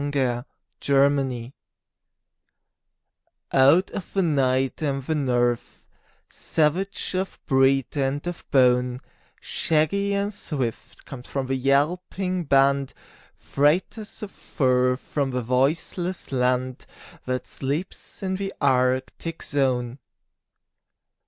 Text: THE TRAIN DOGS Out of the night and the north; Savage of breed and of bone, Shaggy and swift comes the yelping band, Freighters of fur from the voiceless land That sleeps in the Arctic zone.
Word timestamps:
THE 0.03 0.47
TRAIN 0.79 1.17
DOGS 1.29 1.51
Out 3.53 3.91
of 3.91 4.13
the 4.13 4.23
night 4.23 4.81
and 4.81 5.03
the 5.03 5.13
north; 5.13 5.85
Savage 6.27 7.13
of 7.13 7.39
breed 7.45 7.95
and 7.95 8.25
of 8.25 8.43
bone, 8.49 9.01
Shaggy 9.41 10.15
and 10.15 10.33
swift 10.33 11.05
comes 11.05 11.27
the 11.31 11.55
yelping 11.55 12.45
band, 12.45 12.95
Freighters 13.37 14.23
of 14.23 14.31
fur 14.31 14.97
from 14.97 15.29
the 15.29 15.43
voiceless 15.43 16.31
land 16.31 16.87
That 17.27 17.45
sleeps 17.45 18.23
in 18.23 18.37
the 18.37 18.55
Arctic 18.59 19.43
zone. 19.43 19.99